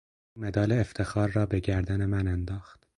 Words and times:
او 0.35 0.41
مدال 0.41 0.71
افتخار 0.71 1.29
را 1.31 1.45
به 1.45 1.59
گردن 1.59 2.05
من 2.05 2.27
انداخت 2.27 2.85